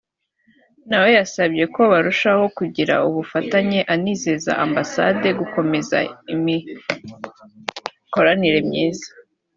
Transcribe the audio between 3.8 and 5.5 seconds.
anizeza ambasade